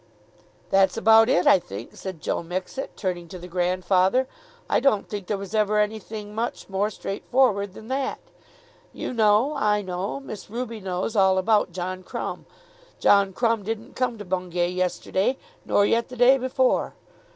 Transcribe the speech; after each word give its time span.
"That's 0.71 0.97
about 0.97 1.29
it, 1.29 1.45
I 1.45 1.59
think," 1.59 1.95
said 1.95 2.21
Joe 2.23 2.41
Mixet, 2.41 2.95
turning 2.95 3.27
to 3.27 3.37
the 3.37 3.47
grandfather. 3.47 4.27
"I 4.67 4.79
don't 4.79 5.07
think 5.07 5.27
there 5.27 5.37
was 5.37 5.53
ever 5.53 5.77
anything 5.77 6.33
much 6.33 6.67
more 6.69 6.89
straightforward 6.89 7.75
than 7.75 7.87
that. 7.89 8.17
You 8.93 9.13
know, 9.13 9.53
I 9.55 9.83
know, 9.83 10.19
Miss 10.19 10.49
Ruby 10.49 10.79
knows 10.79 11.15
all 11.15 11.37
about 11.37 11.71
John 11.71 12.01
Crumb. 12.01 12.47
John 12.99 13.31
Crumb 13.31 13.61
didn't 13.61 13.95
come 13.95 14.17
to 14.17 14.25
Bungay 14.25 14.69
yesterday, 14.69 15.37
nor 15.65 15.85
yet 15.85 16.09
the 16.09 16.17
day 16.17 16.39
before. 16.39 16.95